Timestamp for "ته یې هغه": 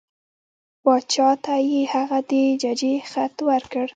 1.43-2.19